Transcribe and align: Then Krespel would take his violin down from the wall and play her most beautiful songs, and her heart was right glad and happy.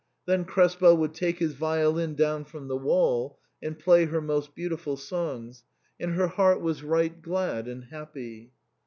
Then 0.25 0.45
Krespel 0.45 0.97
would 0.97 1.13
take 1.13 1.37
his 1.37 1.53
violin 1.53 2.15
down 2.15 2.45
from 2.45 2.67
the 2.67 2.75
wall 2.75 3.37
and 3.61 3.77
play 3.77 4.05
her 4.05 4.19
most 4.19 4.55
beautiful 4.55 4.97
songs, 4.97 5.63
and 5.99 6.15
her 6.15 6.25
heart 6.27 6.59
was 6.59 6.81
right 6.81 7.21
glad 7.21 7.67
and 7.67 7.83
happy. 7.85 8.51